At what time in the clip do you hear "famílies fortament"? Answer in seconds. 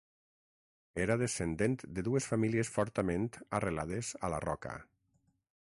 2.31-3.29